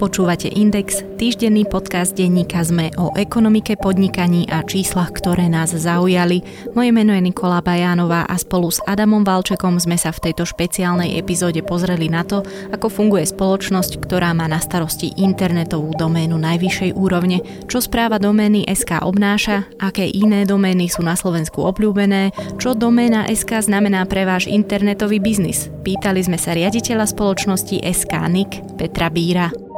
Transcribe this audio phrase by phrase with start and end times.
[0.00, 6.40] Počúvate Index, týždenný podcast denníka ZME o ekonomike, podnikaní a číslach, ktoré nás zaujali.
[6.72, 11.20] Moje meno je Nikola Bajánová a spolu s Adamom Valčekom sme sa v tejto špeciálnej
[11.20, 12.40] epizóde pozreli na to,
[12.72, 19.04] ako funguje spoločnosť, ktorá má na starosti internetovú doménu najvyššej úrovne, čo správa domény SK
[19.04, 25.20] obnáša, aké iné domény sú na Slovensku obľúbené, čo doména SK znamená pre váš internetový
[25.20, 25.68] biznis.
[25.84, 29.69] Pýtali sme sa riaditeľa spoločnosti SK NIC Petra Bíra.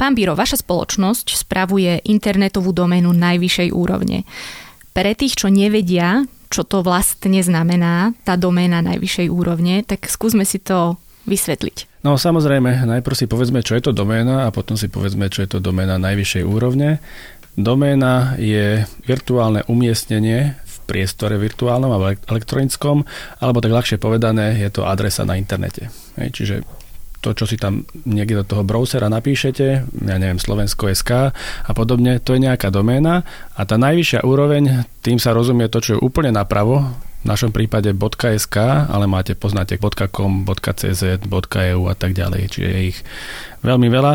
[0.00, 4.24] Pán Biro, vaša spoločnosť spravuje internetovú doménu najvyššej úrovne.
[4.96, 10.56] Pre tých, čo nevedia, čo to vlastne znamená, tá doména najvyššej úrovne, tak skúsme si
[10.56, 10.96] to
[11.28, 12.00] vysvetliť.
[12.00, 15.52] No samozrejme, najprv si povedzme, čo je to doména a potom si povedzme, čo je
[15.52, 17.04] to doména najvyššej úrovne.
[17.60, 20.56] Doména je virtuálne umiestnenie
[20.90, 23.06] priestore virtuálnom alebo elektronickom,
[23.38, 25.86] alebo tak ľahšie povedané, je to adresa na internete.
[26.18, 26.54] Hej, čiže
[27.20, 32.34] to, čo si tam niekde do toho browsera napíšete, ja neviem, Slovensko.sk a podobne, to
[32.34, 33.22] je nejaká doména
[33.54, 36.90] a tá najvyššia úroveň, tým sa rozumie to, čo je úplne napravo,
[37.20, 37.92] v našom prípade
[38.40, 38.56] .sk,
[38.88, 39.76] ale máte, poznáte
[40.08, 42.98] .com, .cz, .eu a tak ďalej, čiže je ich
[43.60, 44.14] veľmi veľa.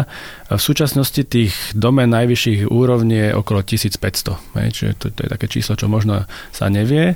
[0.50, 5.78] V súčasnosti tých domén najvyšších úrovní je okolo 1500, čiže to, to je také číslo,
[5.78, 7.14] čo možno sa nevie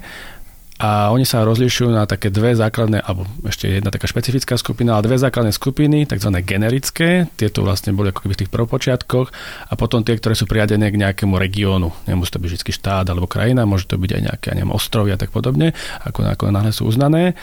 [0.80, 5.11] a oni sa rozlišujú na také dve základné, alebo ešte jedna taká špecifická skupina, ale
[5.11, 6.31] dve základné skupiny, tzv.
[6.39, 9.27] generické, tieto vlastne boli ako keby v tých prvopočiatkoch
[9.67, 11.91] a potom tie, ktoré sú priadené k nejakému regiónu.
[12.08, 15.19] Nemusí to byť vždy štát alebo krajina, môže to byť aj nejaké neviem, ostrovy a
[15.19, 15.75] tak podobne,
[16.08, 17.36] ako, ako náhle sú uznané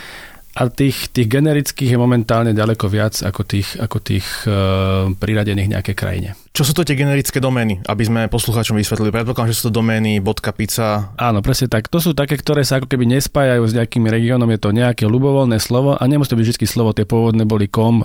[0.56, 5.92] a tých, tých generických je momentálne ďaleko viac ako tých, ako tých uh, priradených nejaké
[5.92, 6.32] krajine.
[6.56, 9.12] Čo sú to tie generické domény, aby sme poslucháčom vysvetlili?
[9.12, 10.24] Predpokladám, že sú to domény
[10.56, 11.12] .pizza.
[11.20, 11.92] Áno, presne tak.
[11.92, 15.60] To sú také, ktoré sa ako keby nespájajú s nejakým regiónom, je to nejaké ľubovoľné
[15.60, 18.00] slovo a nemusí to byť vždy slovo, tie pôvodné boli com,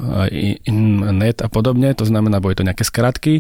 [1.16, 3.40] net a podobne, to znamená, boli to nejaké skratky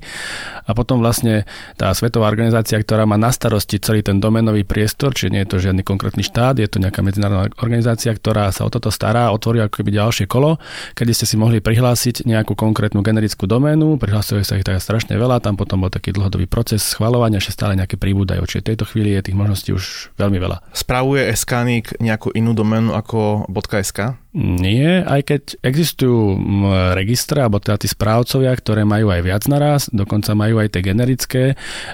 [0.64, 1.44] a potom vlastne
[1.76, 5.58] tá svetová organizácia, ktorá má na starosti celý ten doménový priestor, čiže nie je to
[5.60, 9.84] žiadny konkrétny štát, je to nejaká medzinárodná organizácia, ktorá sa o toto stará, otvorí ako
[9.84, 10.56] keby ďalšie kolo,
[10.96, 15.42] kedy ste si mohli prihlásiť nejakú konkrétnu generickú doménu, prihlasuje sa ich tak strašne veľa,
[15.42, 18.46] tam potom bol taký dlhodobý proces schvalovania, že stále nejaké príbudajú.
[18.46, 20.62] Čiže v tejto chvíli je tých možností už veľmi veľa.
[20.78, 23.50] Spravuje SKNIC nejakú inú doménu ako
[23.82, 24.14] .sk?
[24.32, 26.40] Nie, aj keď existujú
[26.96, 31.44] registre, alebo teda tí správcovia, ktoré majú aj viac naraz, dokonca majú aj tie generické.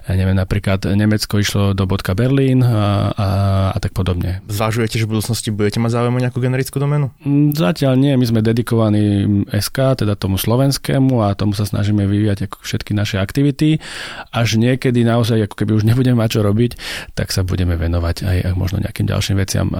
[0.05, 3.29] Ja neviem, napríklad Nemecko išlo do bodka Berlín a, a,
[3.73, 4.45] a tak podobne.
[4.45, 7.09] Zvažujete, že v budúcnosti budete mať záujem o nejakú generickú doménu?
[7.57, 12.61] Zatiaľ nie, my sme dedikovaní SK, teda tomu slovenskému a tomu sa snažíme vyvíjať ako
[12.61, 13.81] všetky naše aktivity.
[14.29, 16.71] Až niekedy naozaj, ako keby už nebudeme mať čo robiť,
[17.17, 19.73] tak sa budeme venovať aj možno nejakým ďalším veciam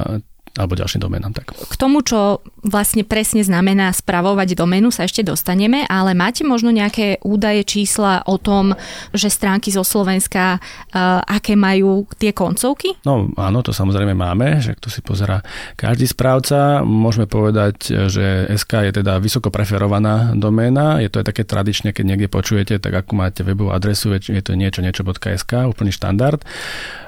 [0.58, 1.32] alebo ďalším domenám.
[1.38, 1.54] Tak.
[1.54, 7.22] K tomu, čo vlastne presne znamená spravovať domenu, sa ešte dostaneme, ale máte možno nejaké
[7.22, 8.74] údaje, čísla o tom,
[9.14, 12.98] že stránky zo Slovenska, uh, aké majú tie koncovky?
[13.06, 15.46] No áno, to samozrejme máme, že tu si pozera
[15.78, 16.82] každý správca.
[16.82, 20.98] Môžeme povedať, že SK je teda vysoko preferovaná doména.
[21.00, 24.58] Je to aj také tradične, keď niekde počujete, tak ako máte webovú adresu, je to
[24.58, 26.42] niečo, niečo.sk, úplný štandard.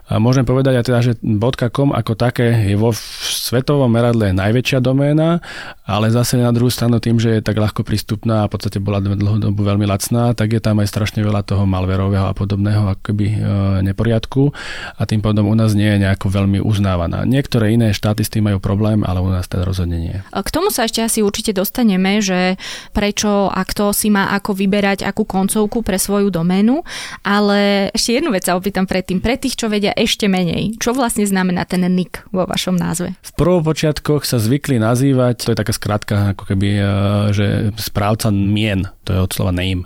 [0.10, 1.14] A môžem povedať aj teda, že
[1.70, 5.38] .com ako také je vo svetovom meradle najväčšia doména,
[5.86, 8.98] ale zase na druhú stranu tým, že je tak ľahko prístupná a v podstate bola
[8.98, 13.38] dlhodobu veľmi lacná, tak je tam aj strašne veľa toho malverového a podobného akoby e,
[13.86, 14.50] neporiadku
[14.98, 17.30] a tým pádom u nás nie je nejako veľmi uznávaná.
[17.30, 20.18] Niektoré iné štáty s tým majú problém, ale u nás teda rozhodne nie.
[20.34, 22.58] K tomu sa ešte asi určite dostaneme, že
[22.98, 26.82] prečo a kto si má ako vyberať akú koncovku pre svoju doménu,
[27.22, 29.22] ale ešte jednu vec sa opýtam predtým.
[29.22, 30.80] Pre tých, čo vedia ešte menej.
[30.80, 33.20] Čo vlastne znamená ten nick vo vašom názve?
[33.20, 36.84] V prvopočiatkoch sa zvykli nazývať, to je taká skratka, ako keby, e,
[37.36, 37.46] že
[37.76, 39.84] správca mien, to je od slova name.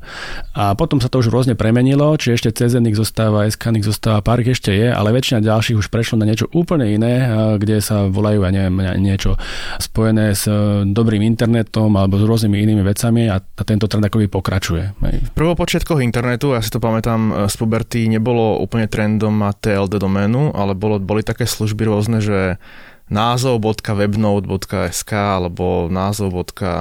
[0.53, 4.69] A potom sa to už rôzne premenilo, či ešte CZNIC zostáva, SKNIC zostáva, pár ešte
[4.69, 7.27] je, ale väčšina ďalších už prešlo na niečo úplne iné, e,
[7.57, 9.42] kde sa volajú, ja neviem, niečo
[9.81, 14.30] spojené s e, dobrým internetom alebo s rôznymi inými vecami a, a tento trend akoby
[14.30, 14.83] pokračuje.
[15.01, 20.52] V prvopočiatkoch internetu, ja si to pamätám z puberty, nebolo úplne trendom mať TLD doménu,
[20.52, 22.60] ale bolo, boli také služby rôzne, že
[23.12, 26.32] názov.webnode.sk alebo názov.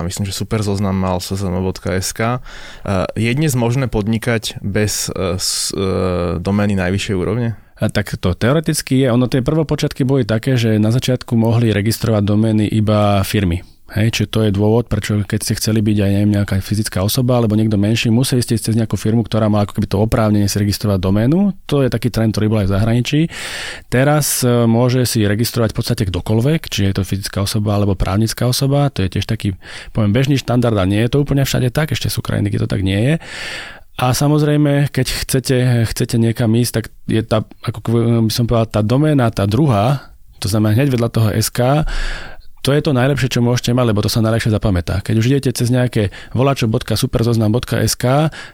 [0.06, 2.20] myslím, že superzoznam mal ssm.sk.
[2.20, 2.38] E,
[3.18, 5.16] je dnes možné podnikať bez e, e,
[6.38, 7.56] domény najvyššej úrovne?
[7.82, 9.10] Tak to teoreticky je.
[9.10, 14.28] Ono tie prvopočiatky boli také, že na začiatku mohli registrovať domény iba firmy Hej, čiže
[14.32, 17.76] to je dôvod, prečo keď ste chceli byť aj neviem, nejaká fyzická osoba alebo niekto
[17.76, 20.96] menší, museli ste ísť cez nejakú firmu, ktorá má ako keby to oprávnenie si registrovať
[20.96, 21.52] doménu.
[21.68, 23.20] To je taký trend, ktorý bol aj v zahraničí.
[23.92, 28.48] Teraz e, môže si registrovať v podstate kdokoľvek, či je to fyzická osoba alebo právnická
[28.48, 28.88] osoba.
[28.96, 29.60] To je tiež taký,
[29.92, 32.72] poviem, bežný štandard a nie je to úplne všade tak, ešte sú krajiny, kde to
[32.72, 33.14] tak nie je.
[34.00, 37.78] A samozrejme, keď chcete, chcete niekam ísť, tak je tá, ako
[38.24, 41.86] by som povedal, tá doména, tá druhá, to znamená hneď vedľa toho SK,
[42.62, 45.02] to je to najlepšie, čo môžete mať, lebo to sa najlepšie zapamätá.
[45.02, 48.04] Keď už idete cez nejaké volačo.superzoznam.sk,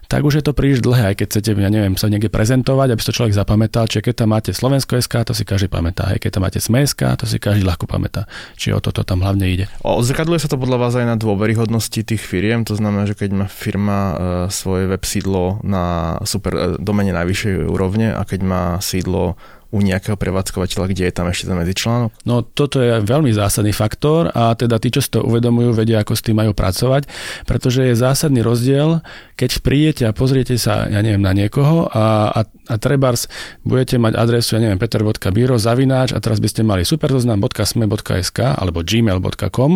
[0.09, 3.03] tak už je to príliš dlhé, aj keď chcete, ja neviem, sa niekde prezentovať, aby
[3.05, 3.85] to človek zapamätal.
[3.85, 6.09] Čiže keď tam máte Slovensko.sk, to si každý pamätá.
[6.09, 8.25] Aj keď tam máte Sme.sk, to si každý ľahko pamätá.
[8.57, 9.69] Čiže o toto tam hlavne ide.
[9.85, 13.47] Odzrkadluje sa to podľa vás aj na dôveryhodnosti tých firiem, to znamená, že keď má
[13.47, 14.15] firma e,
[14.49, 19.37] svoje web sídlo na super e, domene najvyššej úrovne a keď má sídlo
[19.69, 22.11] u nejakého prevádzkovateľa, kde je tam ešte ten medzičlánok?
[22.25, 26.17] No toto je veľmi zásadný faktor a teda tí, čo si to uvedomujú, vedia, ako
[26.17, 27.05] s tým majú pracovať,
[27.45, 29.05] pretože je zásadný rozdiel,
[29.37, 33.29] keď prídete a pozriete sa, ja neviem, na niekoho a, a, a trebárs
[33.61, 39.73] budete mať adresu, ja neviem, peter.biro, zavináč a teraz by ste mali superzoznam.sme.sk alebo gmail.com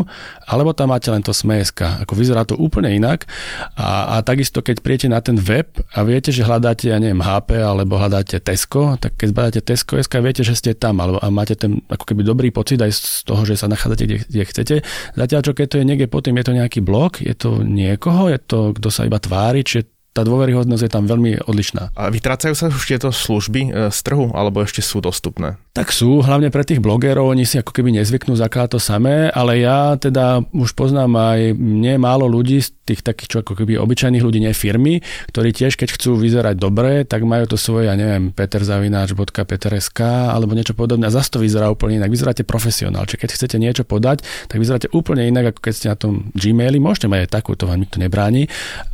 [0.48, 2.02] alebo tam máte len to sme.sk.
[2.02, 3.28] Ako vyzerá to úplne inak
[3.76, 7.60] a, a takisto, keď príjete na ten web a viete, že hľadáte, ja neviem, HP
[7.60, 11.58] alebo hľadáte Tesco, tak keď zbadáte Tesco, SKSK, viete, že ste tam alebo, a máte
[11.58, 14.74] ten ako keby dobrý pocit aj z toho, že sa nachádzate kde, kde chcete.
[15.18, 18.38] Zatiaľ, čo keď to je niekde potom, je to nejaký blok, je to niekoho, je
[18.38, 21.96] to, kto sa iba tvári, čiže tá dôveryhodnosť je tam veľmi odlišná.
[21.96, 25.56] A vytrácajú sa už tieto služby e, z trhu, alebo ešte sú dostupné?
[25.72, 29.64] Tak sú, hlavne pre tých blogerov, oni si ako keby nezvyknú zakladať to samé, ale
[29.64, 34.20] ja teda už poznám aj nie málo ľudí z tých takých, čo ako keby obyčajných
[34.20, 35.00] ľudí, nie firmy,
[35.32, 40.76] ktorí tiež, keď chcú vyzerať dobre, tak majú to svoje, ja neviem, peterzavináč.peteresk alebo niečo
[40.76, 42.12] podobné a zase to vyzerá úplne inak.
[42.12, 45.96] Vyzeráte profesionál, čiže keď chcete niečo podať, tak vyzeráte úplne inak, ako keď ste na
[45.96, 46.84] tom Gmaili.
[46.84, 48.44] Môžete mať aj takú, to vám nikto nebráni,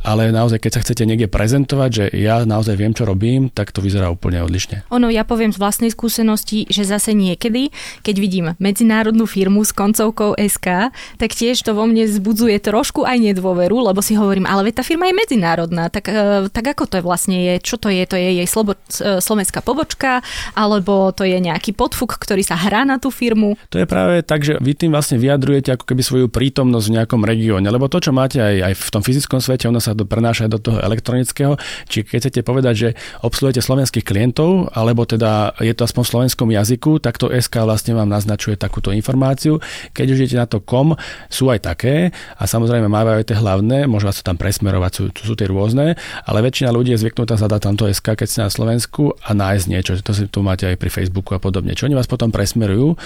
[0.07, 3.83] ale naozaj, keď sa chcete niekde prezentovať, že ja naozaj viem, čo robím, tak to
[3.83, 4.87] vyzerá úplne odlišne.
[4.95, 7.73] Ono, ja poviem z vlastnej skúsenosti, že zase niekedy,
[8.05, 13.17] keď vidím medzinárodnú firmu s koncovkou SK, tak tiež to vo mne zbudzuje trošku aj
[13.19, 17.35] nedôveru, lebo si hovorím, ale tá firma je medzinárodná, tak, e, tak ako to vlastne
[17.35, 20.21] je, čo to je, to je jej slobo, e, slovenská pobočka,
[20.53, 23.57] alebo to je nejaký podfuk, ktorý sa hrá na tú firmu.
[23.73, 27.21] To je práve tak, že vy tým vlastne vyjadrujete ako keby svoju prítomnosť v nejakom
[27.25, 30.61] regióne, lebo to, čo máte aj, aj v tom fyzickom svete, ono sa prenáša do
[30.61, 31.57] toho elektronického,
[31.89, 32.89] či keď chcete povedať, že
[33.25, 37.95] obsluhujete slovenských klientov, alebo teda je to aspoň v slovenskom jazyku, tak to SK vlastne
[37.95, 39.63] vám naznačuje takúto informáciu.
[39.95, 40.99] Keď už idete na to kom,
[41.31, 45.03] sú aj také a samozrejme mávajú aj tie hlavné, môžu vás to tam presmerovať, sú,
[45.15, 45.95] sú tie rôzne,
[46.27, 49.91] ale väčšina ľudí je zvyknutá zadať tamto SK, keď ste na Slovensku a nájsť niečo.
[50.03, 51.73] To si tu máte aj pri Facebooku a podobne.
[51.73, 52.99] Čo oni vás potom presmerujú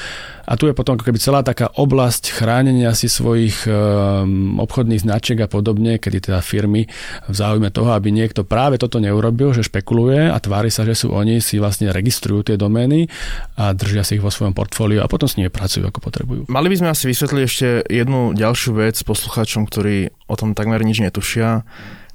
[0.43, 5.39] a tu je potom ako keby celá taká oblasť chránenia si svojich um, obchodných značiek
[5.43, 6.89] a podobne, kedy teda firmy
[7.29, 11.11] v záujme toho, aby niekto práve toto neurobil, že špekuluje a tvári sa, že sú
[11.13, 13.07] oni, si vlastne registrujú tie domény
[13.53, 16.41] a držia si ich vo svojom portfóliu a potom s nimi pracujú ako potrebujú.
[16.49, 21.03] Mali by sme asi vysvetliť ešte jednu ďalšiu vec poslucháčom, ktorí o tom takmer nič
[21.03, 21.67] netušia,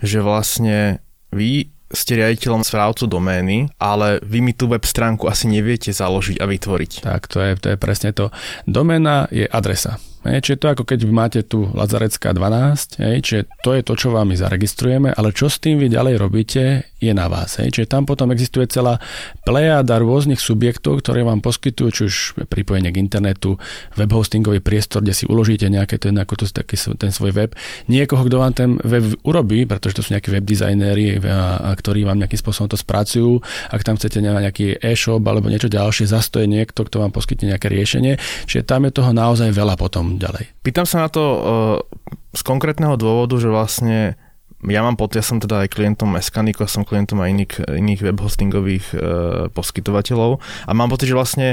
[0.02, 5.88] že vlastne vy ste riaditeľom správcu domény, ale vy mi tú web stránku asi neviete
[5.88, 6.92] založiť a vytvoriť.
[7.00, 8.28] Tak, to je, to je presne to.
[8.68, 9.96] Doména je adresa.
[10.26, 14.08] Hej, čiže to ako keď máte tu Lazarecká 12, hej, čiže to je to, čo
[14.10, 16.62] vám my zaregistrujeme, ale čo s tým vy ďalej robíte,
[16.98, 17.62] je na vás.
[17.62, 17.78] Hej.
[17.78, 18.98] Čiže tam potom existuje celá
[19.46, 22.16] plejada rôznych subjektov, ktoré vám poskytujú, či už
[22.50, 23.54] pripojenie k internetu,
[23.94, 27.54] web hostingový priestor, kde si uložíte nejaké ten, ako to, taký, ten svoj web.
[27.86, 31.22] Niekoho, kto vám ten web urobí, pretože to sú nejakí web dizajnéri,
[31.78, 33.38] ktorí vám nejakým spôsobom to spracujú.
[33.70, 38.18] Ak tam chcete nejaký e-shop alebo niečo ďalšie, zastoje niekto, kto vám poskytne nejaké riešenie.
[38.50, 40.56] Čiže tam je toho naozaj veľa potom ďalej.
[40.64, 41.42] Pýtam sa na to uh,
[42.32, 44.16] z konkrétneho dôvodu, že vlastne
[44.66, 48.18] ja mám pod, ja som teda aj klientom Escanico, som klientom aj iných, iných web
[48.18, 48.96] hostingových e,
[49.54, 51.48] poskytovateľov a mám pocit, že vlastne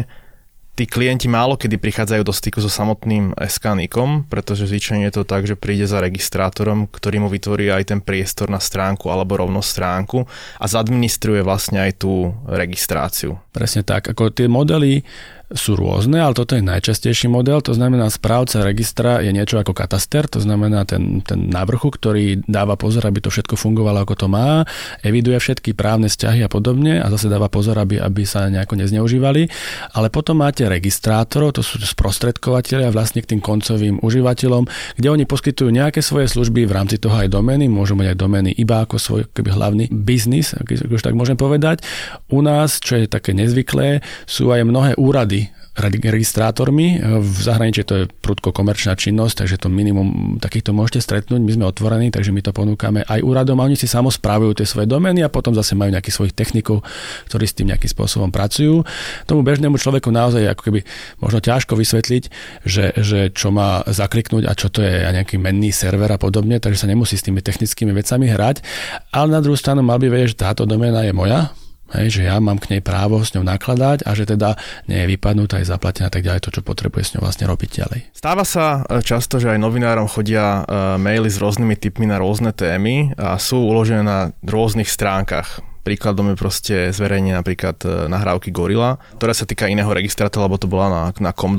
[0.73, 5.45] tí klienti málo kedy prichádzajú do styku so samotným SKNICom, pretože zvyčajne je to tak,
[5.45, 10.27] že príde za registrátorom, ktorý mu vytvorí aj ten priestor na stránku alebo rovno stránku
[10.59, 13.39] a zadministruje vlastne aj tú registráciu.
[13.53, 14.11] Presne tak.
[14.11, 15.05] Ako tie modely
[15.53, 20.25] sú rôzne, ale toto je najčastejší model, to znamená správca registra je niečo ako kataster,
[20.25, 24.65] to znamená ten, ten na ktorý dáva pozor, aby to všetko fungovalo ako to má,
[25.05, 29.51] eviduje všetky právne vzťahy a podobne a zase dáva pozor, aby, aby sa nejako nezneužívali.
[29.93, 34.65] Ale potom máte registrátorov, to sú sprostredkovateľia vlastne k tým koncovým užívateľom,
[34.97, 38.51] kde oni poskytujú nejaké svoje služby v rámci toho aj domény, môžu mať aj domény
[38.55, 41.85] iba ako svoj keby hlavný biznis, ak už tak môžem povedať.
[42.31, 45.44] U nás, čo je také nezvyklé, sú aj mnohé úrady
[45.75, 47.03] registrátormi.
[47.03, 51.43] V zahraničí to je prudko komerčná činnosť, takže to minimum takýchto môžete stretnúť.
[51.43, 54.67] My sme otvorení, takže my to ponúkame aj úradom a oni si samo spravujú tie
[54.67, 56.87] svoje domény a potom zase majú nejakých svojich technikov,
[57.27, 58.87] ktorí s tým nejakým spôsobom pracujú.
[59.27, 60.79] Tomu bežnému človeku naozaj ako keby
[61.19, 62.23] možno ťažko vysvetliť,
[62.63, 66.85] že, že čo má zakliknúť a čo to je nejaký menný server a podobne, takže
[66.85, 68.63] sa nemusí s tými technickými vecami hrať.
[69.11, 71.51] Ale na druhú stranu mal by vedieť, že táto doména je moja,
[71.93, 74.57] Hej, že ja mám k nej právo s ňou nakladať a že teda
[74.89, 77.99] nie je vypadnutá, je zaplatená tak ďalej, to, čo potrebuje s ňou vlastne robiť ďalej.
[78.09, 82.49] Stáva sa e, často, že aj novinárom chodia e, maily s rôznymi typmi na rôzne
[82.57, 88.97] témy a sú uložené na rôznych stránkach Príkladom je proste zverejne napríklad e, nahrávky Gorilla,
[89.21, 91.53] ktorá sa týka iného registrátora, lebo to bola na, na kom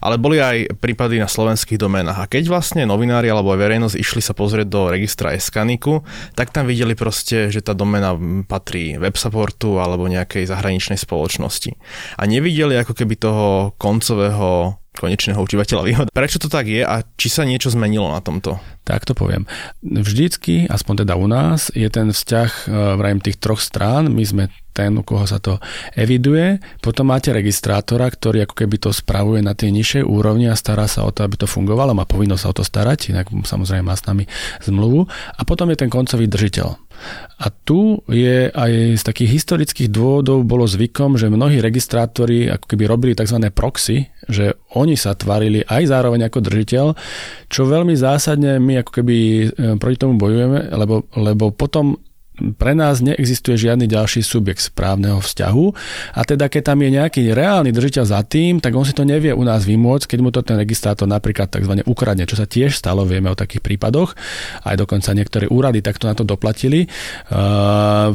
[0.00, 2.16] ale boli aj prípady na slovenských doménach.
[2.16, 6.00] A keď vlastne novinári alebo aj verejnosť išli sa pozrieť do registra Eskaniku,
[6.32, 8.16] tak tam videli proste, že tá doména
[8.48, 11.76] patrí websupportu alebo nejakej zahraničnej spoločnosti.
[12.16, 16.10] A nevideli ako keby toho koncového konečného užívateľa výhoda.
[16.12, 18.60] Prečo to tak je a či sa niečo zmenilo na tomto?
[18.84, 19.48] Tak to poviem.
[19.80, 22.62] Vždycky, aspoň teda u nás, je ten vzťah e,
[22.98, 24.10] v rámci tých troch strán.
[24.10, 25.60] My sme ten, u koho sa to
[25.94, 26.58] eviduje.
[26.80, 31.04] Potom máte registrátora, ktorý ako keby to spravuje na tej nižšej úrovni a stará sa
[31.04, 34.04] o to, aby to fungovalo, má povinnosť sa o to starať, inak samozrejme má s
[34.08, 34.24] nami
[34.64, 35.06] zmluvu.
[35.36, 36.91] A potom je ten koncový držiteľ.
[37.42, 42.84] A tu je aj z takých historických dôvodov bolo zvykom, že mnohí registrátori ako keby
[42.86, 43.42] robili tzv.
[43.50, 46.86] proxy, že oni sa tvarili aj zároveň ako držiteľ,
[47.50, 51.98] čo veľmi zásadne my ako keby e, proti tomu bojujeme, lebo, lebo potom
[52.32, 55.66] pre nás neexistuje žiadny ďalší subjekt správneho vzťahu
[56.16, 59.36] a teda keď tam je nejaký reálny držiteľ za tým, tak on si to nevie
[59.36, 61.84] u nás vymôcť, keď mu to ten registrátor napríklad tzv.
[61.84, 64.16] ukradne, čo sa tiež stalo, vieme o takých prípadoch,
[64.64, 66.88] aj dokonca niektoré úrady takto na to doplatili.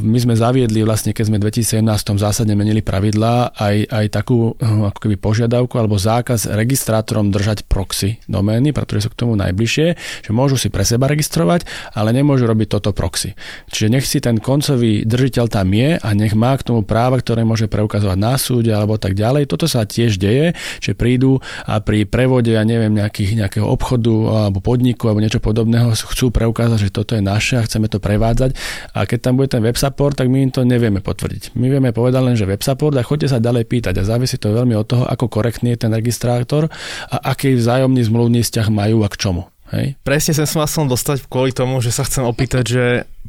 [0.02, 1.86] My sme zaviedli vlastne, keď sme v 2017
[2.18, 8.18] zásadne menili pravidlá, aj, aj takú hm, ako keby požiadavku alebo zákaz registrátorom držať proxy
[8.26, 9.88] domény, pretože sú k tomu najbližšie,
[10.26, 13.38] že môžu si pre seba registrovať, ale nemôžu robiť toto proxy.
[13.70, 17.44] Čiže nech si ten koncový držiteľ tam je a nech má k tomu práva, ktoré
[17.44, 19.50] môže preukazovať na súde alebo tak ďalej.
[19.50, 24.60] Toto sa tiež deje, že prídu a pri prevode, ja neviem, nejakých, nejakého obchodu alebo
[24.64, 28.54] podniku alebo niečo podobného chcú preukázať, že toto je naše a chceme to prevádzať.
[28.94, 31.58] A keď tam bude ten web support, tak my im to nevieme potvrdiť.
[31.58, 34.54] My vieme povedať len, že web support a choďte sa ďalej pýtať a závisí to
[34.54, 36.70] veľmi od toho, ako korektný je ten registrátor
[37.08, 39.50] a aký vzájomný zmluvný vzťah majú a k čomu.
[39.72, 40.00] Hej.
[40.04, 42.86] Presne som sa mal dostať kvôli tomu, že sa chcem opýtať, že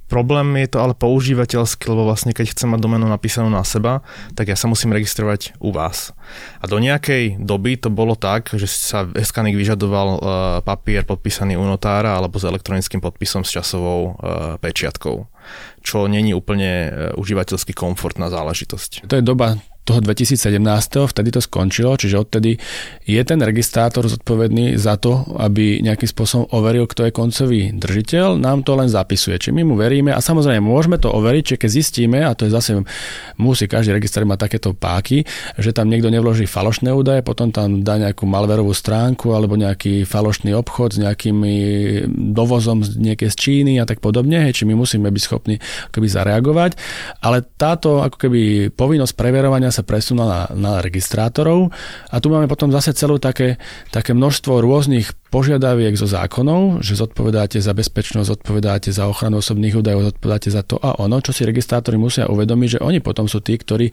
[0.07, 4.01] problém je to ale používateľský, lebo vlastne keď chcem mať domenu napísanú na seba,
[4.39, 6.17] tak ja sa musím registrovať u vás.
[6.63, 10.21] A do nejakej doby to bolo tak, že sa Eskanik vyžadoval uh,
[10.65, 14.15] papier podpísaný u notára alebo s elektronickým podpisom s časovou uh,
[14.63, 15.29] pečiatkou,
[15.85, 19.11] čo není úplne uh, užívateľský komfortná záležitosť.
[19.11, 20.61] To je doba toho 2017,
[21.09, 22.61] vtedy to skončilo, čiže odtedy
[23.09, 28.69] je ten registrátor zodpovedný za to, aby nejakým spôsobom overil, kto je koncový držiteľ, nám
[28.69, 29.41] to len zapisuje.
[29.41, 32.53] Či my mu veríme a samozrejme môžeme to overiť, či keď zistíme, a to je
[32.53, 32.77] zase
[33.41, 35.25] musí každý registrár mať takéto páky,
[35.57, 40.53] že tam niekto nevloží falošné údaje, potom tam dá nejakú malverovú stránku alebo nejaký falošný
[40.53, 41.55] obchod s nejakými
[42.37, 45.57] dovozom z niekde z Číny a tak podobne, hej, či my musíme byť schopní
[45.95, 46.77] keby zareagovať,
[47.25, 51.71] ale táto ako keby povinnosť preverovania sa presunula na, na registrátorov.
[52.11, 53.63] A tu máme potom zase celú také,
[53.95, 60.11] také množstvo rôznych požiadaviek zo zákonov, že zodpovedáte za bezpečnosť, zodpovedáte za ochranu osobných údajov,
[60.11, 63.55] zodpovedáte za to a ono, čo si registrátori musia uvedomiť, že oni potom sú tí,
[63.55, 63.93] ktorí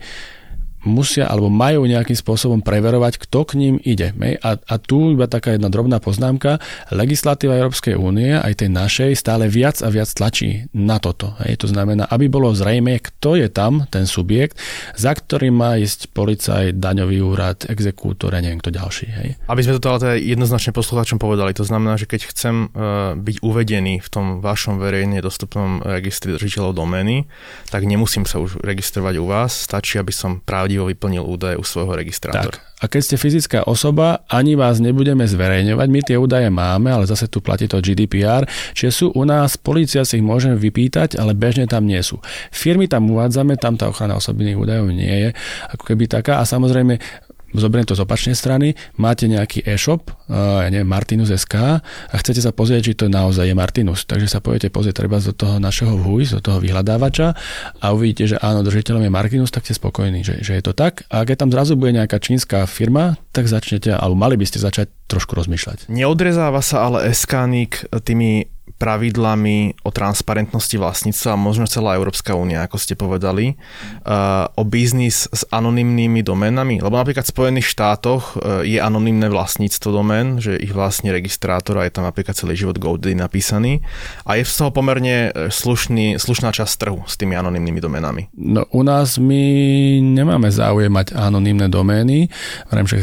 [0.86, 4.14] musia alebo majú nejakým spôsobom preverovať, kto k ním ide.
[4.40, 6.62] A, a tu iba taká jedna drobná poznámka.
[6.94, 11.34] Legislatíva Európskej únie, aj tej našej, stále viac a viac tlačí na toto.
[11.36, 14.56] To znamená, aby bolo zrejme, kto je tam, ten subjekt,
[14.94, 19.06] za ktorým má ísť policaj, daňový úrad, exekútor a neviem kto ďalší.
[19.10, 19.28] Hej.
[19.50, 23.36] Aby sme to ale teda jednoznačne poslucháčom povedali, to znamená, že keď chcem uh, byť
[23.42, 27.26] uvedený v tom vašom verejne dostupnom registri držiteľov domény,
[27.72, 31.64] tak nemusím sa už registrovať u vás, stačí, aby som pravdivý pravdivo vyplnil údaje u
[31.64, 32.60] svojho registrátora.
[32.60, 32.76] Tak.
[32.76, 35.88] A keď ste fyzická osoba, ani vás nebudeme zverejňovať.
[35.88, 38.44] My tie údaje máme, ale zase tu platí to GDPR,
[38.76, 42.20] čiže sú u nás, policia si ich môže vypýtať, ale bežne tam nie sú.
[42.52, 45.28] Firmy tam uvádzame, tam tá ochrana osobných údajov nie je
[45.72, 47.00] ako keby taká a samozrejme
[47.54, 52.50] zoberiem to z opačnej strany, máte nejaký e-shop, ja neviem, Martinus SK a chcete sa
[52.50, 54.02] pozrieť, či to naozaj je Martinus.
[54.02, 57.26] Takže sa pojete pozrieť treba do toho našeho VUI, do toho vyhľadávača
[57.78, 61.06] a uvidíte, že áno, držiteľom je Martinus, tak ste spokojní, že, že je to tak.
[61.12, 64.88] A keď tam zrazu bude nejaká čínska firma, tak začnete, alebo mali by ste začať
[65.12, 65.92] trošku rozmýšľať.
[65.92, 72.76] Neodrezáva sa ale Eskanik tými pravidlami o transparentnosti vlastníctva a možno celá Európska únia, ako
[72.76, 76.84] ste povedali, uh, o biznis s anonymnými doménami.
[76.84, 81.88] Lebo napríklad v Spojených štátoch uh, je anonymné vlastníctvo domén, že ich vlastní registrátor a
[81.88, 83.80] je tam napríklad celý život GoDaddy napísaný.
[84.28, 88.28] A je z toho pomerne uh, slušný, slušná časť trhu s tými anonymnými doménami.
[88.36, 89.40] No u nás my
[90.04, 92.28] nemáme záujem mať anonymné domény.
[92.68, 93.00] Vrem, že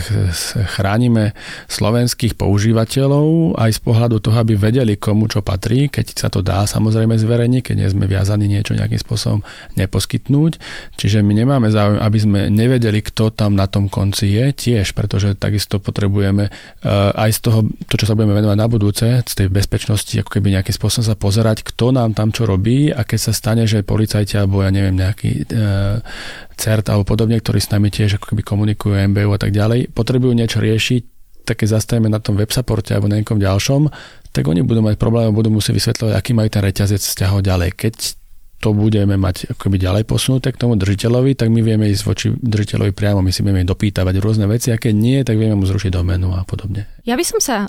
[0.77, 1.31] chránime
[1.71, 6.65] slovenských používateľov aj z pohľadu toho, aby vedeli, komu čo patrí keď sa to dá
[6.65, 9.41] samozrejme zverejniť, keď nie sme viazaní niečo nejakým spôsobom
[9.77, 10.57] neposkytnúť.
[10.97, 15.37] Čiže my nemáme záujem, aby sme nevedeli, kto tam na tom konci je tiež, pretože
[15.37, 19.47] takisto potrebujeme uh, aj z toho, to, čo sa budeme venovať na budúce, z tej
[19.53, 23.33] bezpečnosti, ako keby nejakým spôsobom sa pozerať, kto nám tam čo robí a keď sa
[23.33, 26.01] stane, že policajti alebo ja neviem, nejaký uh,
[26.55, 30.33] CERT alebo podobne, ktorí s nami tiež ako keby komunikujú MBU a tak ďalej, potrebujú
[30.36, 31.01] niečo riešiť,
[31.43, 33.91] také zastavíme na tom web supporte alebo na nejakom ďalšom,
[34.31, 37.69] tak oni budú mať problém a budú musieť vysvetľovať, aký majú ten reťazec vzťahov ďalej.
[37.75, 37.93] Keď
[38.63, 42.95] to budeme mať akoby ďalej posunuté k tomu držiteľovi, tak my vieme ísť voči držiteľovi
[42.95, 46.31] priamo, my si vieme dopýtavať rôzne veci a keď nie, tak vieme mu zrušiť domenu
[46.31, 46.88] a podobne.
[47.03, 47.67] Ja by som sa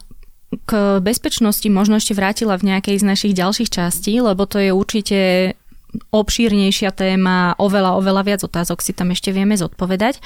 [0.55, 5.19] k bezpečnosti možno ešte vrátila v nejakej z našich ďalších častí, lebo to je určite
[6.11, 10.19] obšírnejšia téma, oveľa, oveľa viac otázok si tam ešte vieme zodpovedať.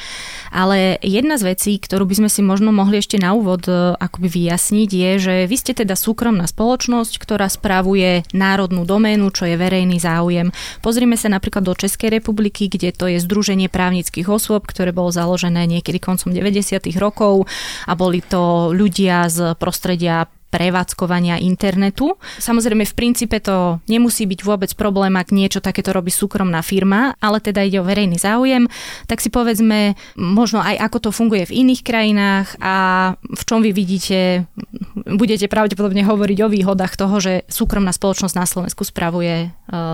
[0.53, 4.29] Ale jedna z vecí, ktorú by sme si možno mohli ešte na úvod e, akoby
[4.29, 10.01] vyjasniť, je, že vy ste teda súkromná spoločnosť, ktorá spravuje národnú doménu, čo je verejný
[10.01, 10.55] záujem.
[10.81, 15.69] Pozrime sa napríklad do Českej republiky, kde to je Združenie právnických osôb, ktoré bolo založené
[15.69, 16.89] niekedy koncom 90.
[16.97, 17.45] rokov
[17.85, 22.17] a boli to ľudia z prostredia prevádzkovania internetu.
[22.41, 27.45] Samozrejme, v princípe to nemusí byť vôbec problém, ak niečo takéto robí súkromná firma, ale
[27.45, 28.65] teda ide o verejný záujem,
[29.05, 32.75] tak si povedzme možno aj ako to funguje v iných krajinách a
[33.21, 34.49] v čom vy vidíte,
[35.05, 39.49] budete pravdepodobne hovoriť o výhodách toho, že súkromná spoločnosť na Slovensku spravuje e,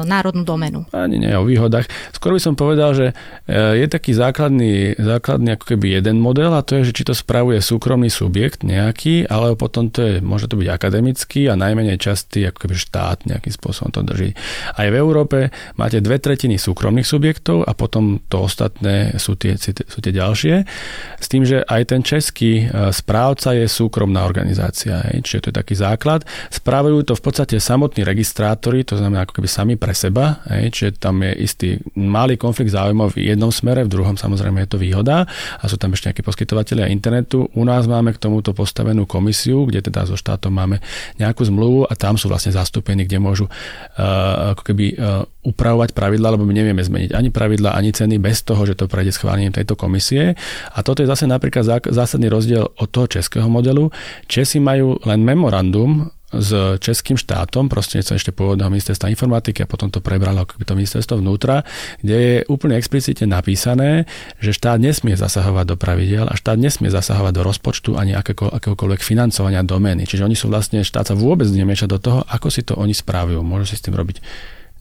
[0.07, 0.87] národnú domenu.
[0.95, 1.91] Ani nie o výhodách.
[2.15, 6.63] Skôr by som povedal, že e, je taký základný, základný ako keby jeden model a
[6.63, 10.53] to je, že či to spravuje súkromný subjekt nejaký, ale potom to je možno môže
[10.53, 14.37] to byť akademický a najmenej častý ako keby štát nejakým spôsobom to drží.
[14.77, 15.49] Aj v Európe
[15.81, 20.69] máte dve tretiny súkromných subjektov a potom to ostatné sú tie, sú tie ďalšie.
[21.17, 25.57] S tým, že aj ten český e, správca je súkromná organizácia, hej, čiže to je
[25.65, 26.29] taký základ.
[26.53, 31.01] Spravujú to v podstate samotní registrátori, to znamená ako keby sami pre seba, hej, čiže
[31.01, 35.25] tam je istý malý konflikt záujmov v jednom smere, v druhom samozrejme je to výhoda
[35.57, 37.49] a sú tam ešte nejakí poskytovateľia internetu.
[37.57, 40.83] U nás máme k tomuto postavenú komisiu, kde teda zo štátom máme
[41.23, 46.35] nejakú zmluvu a tam sú vlastne zastúpení, kde môžu uh, ako keby uh, upravovať pravidla,
[46.35, 49.79] lebo my nevieme zmeniť ani pravidla, ani ceny bez toho, že to prejde schválením tejto
[49.79, 50.35] komisie.
[50.75, 53.95] A toto je zase napríklad zásadný rozdiel od toho českého modelu.
[54.27, 59.99] Česi majú len memorandum s českým štátom, prostredníctvom ešte pôvodného ministerstva informatiky a potom to
[60.01, 61.63] prebralo ako to ministerstvo vnútra,
[62.01, 64.09] kde je úplne explicitne napísané,
[64.41, 69.01] že štát nesmie zasahovať do pravidel a štát nesmie zasahovať do rozpočtu ani akého, akéhokoľvek
[69.03, 70.09] financovania domény.
[70.09, 73.43] Čiže oni sú vlastne, štát sa vôbec nemieša do toho, ako si to oni správajú.
[73.45, 74.19] Môžu si s tým robiť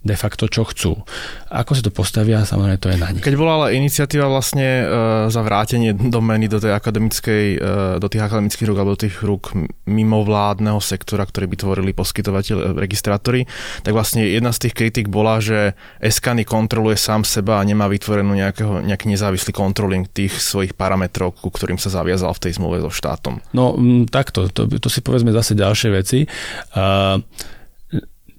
[0.04, 1.00] de facto čo chcú.
[1.48, 3.24] Ako si to postavia, samozrejme to je na nich.
[3.24, 4.86] Keď bola ale iniciatíva vlastne e,
[5.32, 7.58] za vrátenie domény do tej akademickej, e,
[8.04, 9.56] do tých akademických rúk alebo do tých rúk
[9.88, 13.48] mimovládneho sektora, ktorý by tvorili poskytovateľ, e, registrátori,
[13.80, 15.72] tak vlastne jedna z tých kritik bola, že
[16.04, 21.48] Eskany kontroluje sám seba a nemá vytvorenú nejakého, nejaký nezávislý kontroling tých svojich parametrov, ku
[21.48, 23.40] ktorým sa zaviazal v tej zmluve so štátom.
[23.56, 23.80] No
[24.12, 26.28] takto, to, to si povedzme zase ďalšie veci.
[26.76, 27.24] Uh,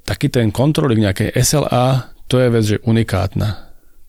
[0.04, 3.63] taký ten kontrolik nejakej SLA, to je vec, že unikátna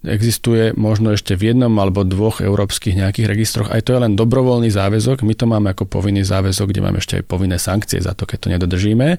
[0.07, 3.69] existuje možno ešte v jednom alebo dvoch európskych nejakých registroch.
[3.73, 5.25] Aj to je len dobrovoľný záväzok.
[5.25, 8.37] My to máme ako povinný záväzok, kde máme ešte aj povinné sankcie za to, keď
[8.37, 9.17] to nedodržíme.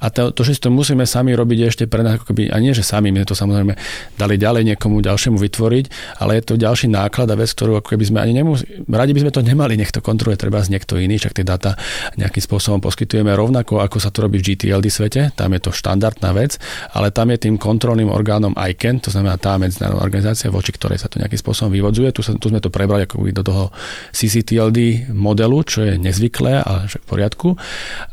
[0.00, 2.76] A to, to že to musíme sami robiť ešte pre nás, ako keby, a nie,
[2.76, 3.74] že sami, my to samozrejme
[4.20, 5.84] dali ďalej niekomu ďalšiemu vytvoriť,
[6.20, 9.20] ale je to ďalší náklad a vec, ktorú ako keby sme ani nemuseli, radi by
[9.22, 11.78] sme to nemali, nech to kontroluje treba z niekto iný, však tie dáta
[12.18, 16.34] nejakým spôsobom poskytujeme rovnako, ako sa to robí v GTLD svete, tam je to štandardná
[16.34, 16.58] vec,
[16.92, 20.98] ale tam je tým kontrolným orgánom ICANN, to znamená tá medzinárodná organizácia, organizácia, voči ktorej
[20.98, 22.10] sa to nejakým spôsobom vyvodzuje.
[22.10, 23.64] Tu, sa, tu sme to prebrali ako do toho
[24.10, 27.48] CCTLD modelu, čo je nezvyklé, ale však v poriadku.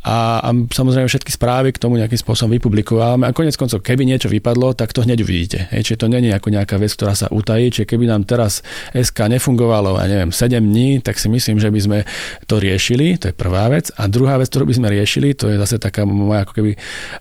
[0.06, 3.26] A, a samozrejme všetky správy k tomu nejakým spôsobom vypublikovávame.
[3.26, 5.74] A konec koncov, keby niečo vypadlo, tak to hneď uvidíte.
[5.74, 7.74] Hej, čiže to není ako nejaká vec, ktorá sa utají.
[7.74, 8.62] Čiže keby nám teraz
[8.94, 12.00] SK nefungovalo, ja neviem, 7 dní, tak si myslím, že by sme
[12.46, 13.18] to riešili.
[13.18, 13.90] To je prvá vec.
[13.98, 16.72] A druhá vec, ktorú by sme riešili, to je zase taká moja ako keby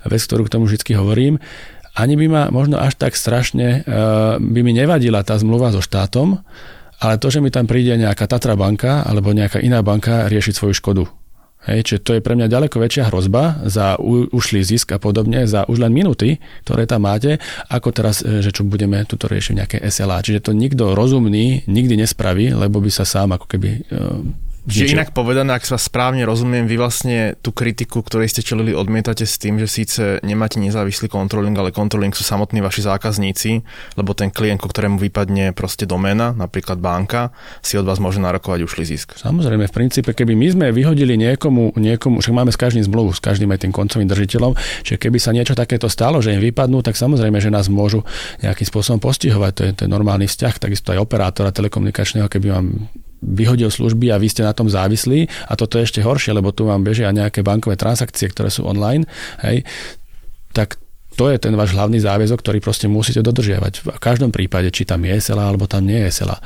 [0.04, 1.40] vec, ktorú k tomu vždy hovorím,
[1.92, 6.40] ani by ma možno až tak strašne, uh, by mi nevadila tá zmluva so štátom,
[7.02, 10.74] ale to, že mi tam príde nejaká Tatra banka alebo nejaká iná banka riešiť svoju
[10.78, 11.04] škodu.
[11.62, 15.46] Hej, čiže to je pre mňa ďaleko väčšia hrozba za u, ušlý zisk a podobne,
[15.46, 17.38] za už len minúty, ktoré tam máte,
[17.70, 20.26] ako teraz, e, že čo budeme tuto riešiť nejaké SLA.
[20.26, 23.80] Čiže to nikto rozumný nikdy nespraví, lebo by sa sám ako keby e,
[24.62, 29.26] Čiže inak povedané, ak sa správne rozumiem, vy vlastne tú kritiku, ktorej ste čelili, odmietate
[29.26, 33.50] s tým, že síce nemáte nezávislý kontroling, ale kontroling sú samotní vaši zákazníci,
[33.98, 38.62] lebo ten klient, ku ktorému vypadne proste doména, napríklad banka, si od vás môže narokovať
[38.62, 39.18] ušli zisk.
[39.18, 43.20] Samozrejme, v princípe, keby my sme vyhodili niekomu, niekomu však máme s každým zmluvu, s
[43.20, 44.54] každým aj tým koncovým držiteľom,
[44.86, 48.06] že keby sa niečo takéto stalo, že im vypadnú, tak samozrejme, že nás môžu
[48.46, 49.52] nejakým spôsobom postihovať.
[49.58, 52.66] To je, to je normálny vzťah, takisto aj operátora telekomunikačného, keby vám
[53.22, 56.66] vyhodil služby a vy ste na tom závislí a toto je ešte horšie, lebo tu
[56.66, 59.06] vám bežia nejaké bankové transakcie, ktoré sú online,
[59.46, 59.62] hej,
[60.50, 60.76] tak
[61.14, 63.84] to je ten váš hlavný záväzok, ktorý proste musíte dodržiavať.
[63.84, 66.40] V každom prípade, či tam je SLA, alebo tam nie je SLA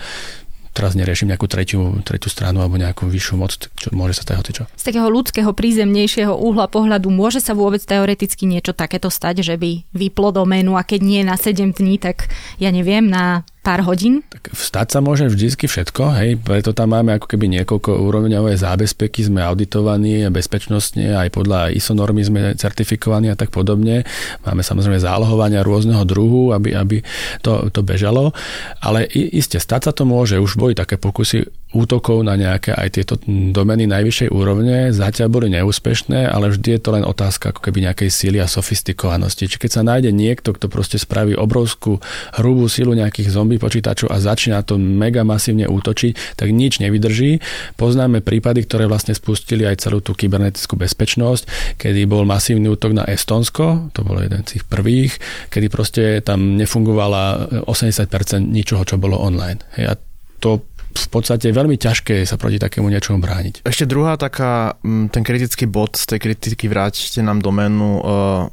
[0.77, 4.65] teraz neriešim nejakú tretiu, tretiu stranu alebo nejakú vyššiu moc, čo môže sa stať čo.
[4.77, 9.89] Z takého ľudského prízemnejšieho uhla pohľadu môže sa vôbec teoreticky niečo takéto stať, že by
[9.97, 12.29] vyplo doménu a keď nie na 7 dní, tak
[12.61, 14.23] ja neviem, na pár hodín?
[14.31, 19.27] Tak vstať sa môže vždy všetko, hej, preto tam máme ako keby niekoľko úrovňové zábezpeky,
[19.27, 24.07] sme auditovaní bezpečnostne, aj podľa ISO normy sme certifikovaní a tak podobne.
[24.47, 27.03] Máme samozrejme zálohovania rôzneho druhu, aby, aby
[27.43, 28.31] to, to bežalo,
[28.79, 33.15] ale iste stať sa to môže, už boli také pokusy útokov na nejaké aj tieto
[33.29, 38.09] domeny najvyššej úrovne, zatiaľ boli neúspešné, ale vždy je to len otázka ako keby nejakej
[38.09, 39.45] síly a sofistikovanosti.
[39.45, 42.01] Či keď sa nájde niekto, kto proste spraví obrovskú
[42.41, 47.45] hrubú silu nejakých zombie počítačov a začína to mega masívne útočiť, tak nič nevydrží.
[47.77, 53.05] Poznáme prípady, ktoré vlastne spustili aj celú tú kybernetickú bezpečnosť, kedy bol masívny útok na
[53.05, 55.13] Estonsko, to bolo jeden z tých prvých,
[55.53, 59.61] kedy proste tam nefungovala 80% ničoho, čo bolo online.
[59.77, 60.01] Hej,
[60.41, 60.63] to
[60.97, 63.69] v podstate veľmi ťažké sa proti takému niečomu brániť.
[63.69, 68.03] Ešte druhá taká, mm, ten kritický bod z tej kritiky vráťte nám doménu, uh,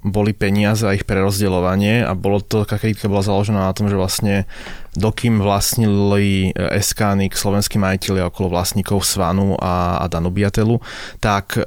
[0.03, 3.95] boli peniaze a ich prerozdeľovanie a bolo to, taká kritika bola založená na tom, že
[3.95, 4.45] vlastne
[4.93, 10.77] dokým vlastnili e, SKNIK slovenskí majiteľi okolo vlastníkov Svanu a, a Danubiatelu,
[11.17, 11.65] tak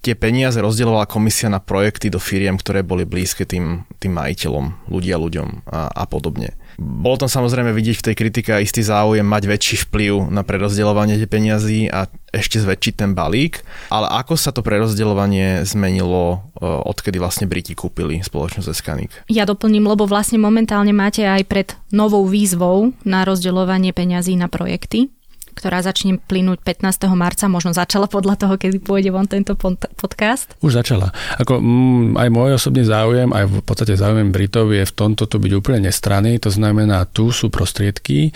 [0.00, 5.20] tie peniaze rozdielovala komisia na projekty do firiem, ktoré boli blízke tým, tým majiteľom, ľudia
[5.20, 6.56] ľuďom a, a podobne.
[6.80, 11.92] Bolo tam samozrejme vidieť v tej kritike istý záujem mať väčší vplyv na prerozdeľovanie peniazy
[11.92, 13.60] a ešte zväčšiť ten balík,
[13.92, 19.12] ale ako sa to prerozdeľovanie zmenilo, e, odkedy vlastne Briti kúpili spoločnosť Eskanik?
[19.28, 25.12] Ja doplním, lebo vlastne momentálne máte aj pred novou výzvou na rozdeľovanie peňazí na projekty
[25.60, 27.12] ktorá začne plynúť 15.
[27.12, 29.52] marca, možno začala podľa toho, kedy pôjde von tento
[30.00, 30.56] podcast?
[30.64, 31.12] Už začala.
[31.36, 35.36] Ako, mm, aj môj osobný záujem, aj v podstate záujem Britov je v tomto to
[35.36, 38.32] byť úplne nestranný, to znamená, tu sú prostriedky,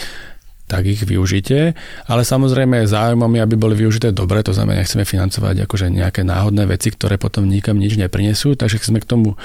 [0.65, 1.77] tak ich využite.
[2.09, 6.65] Ale samozrejme záujmom je, aby boli využité dobre, to znamená, nechceme financovať akože nejaké náhodné
[6.65, 9.37] veci, ktoré potom nikam nič neprinesú, takže sme k tomu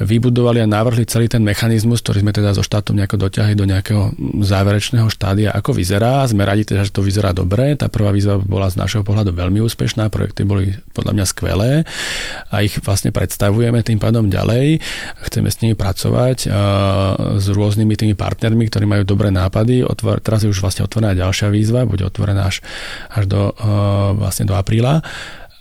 [0.00, 4.16] vybudovali a navrhli celý ten mechanizmus, ktorý sme teda so štátom nejako doťahli do nejakého
[4.40, 6.24] záverečného štádia, ako vyzerá.
[6.24, 7.76] Sme radi teda, že to vyzerá dobre.
[7.76, 11.70] Tá prvá výzva bola z našeho pohľadu veľmi úspešná, projekty boli podľa mňa skvelé
[12.48, 14.80] a ich vlastne predstavujeme tým pádom ďalej.
[15.28, 16.48] Chceme s nimi pracovať
[17.36, 19.84] s rôznymi tými partnermi, ktorí majú dobré nápady.
[19.84, 22.62] Otvor, teraz už vlastne otvorená ďalšia výzva, bude otvorená až,
[23.10, 25.02] až do, uh, vlastne do apríla,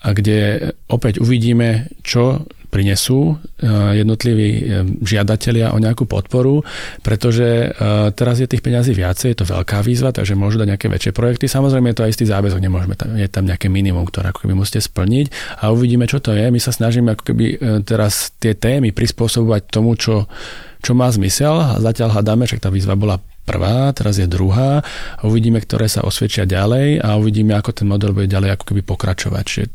[0.01, 6.63] a kde opäť uvidíme, čo prinesú uh, jednotliví uh, žiadatelia o nejakú podporu,
[7.03, 7.75] pretože
[8.15, 11.51] teraz je tých peňazí viacej, je to veľká výzva, takže môžu dať nejaké väčšie projekty.
[11.51, 14.55] Samozrejme je to aj istý záväzok, nemôžeme tam, je tam nejaké minimum, ktoré ako keby
[14.55, 16.47] musíte splniť a uvidíme, čo to je.
[16.47, 17.45] My sa snažíme ako keby
[17.83, 20.31] teraz tie témy prispôsobovať tomu, čo,
[20.79, 24.81] čo má zmysel zatiaľ hľadáme, však tá výzva bola prvá, teraz je druhá
[25.17, 28.81] a uvidíme, ktoré sa osvedčia ďalej a uvidíme, ako ten model bude ďalej ako keby
[28.85, 29.43] pokračovať.
[29.43, 29.65] Čiže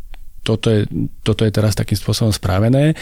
[0.46, 0.87] toto je,
[1.26, 2.94] toto je teraz takým spôsobom správené.